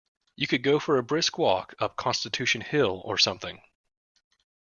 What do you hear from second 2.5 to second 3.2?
Hill or